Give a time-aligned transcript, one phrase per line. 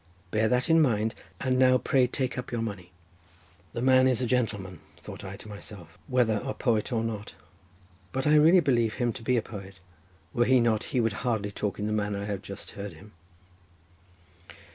[0.31, 2.91] Bear that in mind; and now pray take up your money."
[3.73, 7.35] "The man is a gentleman," thought I to myself, "whether poet or not;
[8.11, 9.79] but I really believe him to be a poet;
[10.33, 13.11] were he not he could hardly talk in the manner I have just heard him."